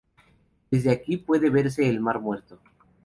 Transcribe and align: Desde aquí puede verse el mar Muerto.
Desde 0.71 0.89
aquí 0.89 1.17
puede 1.17 1.51
verse 1.51 1.87
el 1.87 1.99
mar 1.99 2.19
Muerto. 2.19 2.57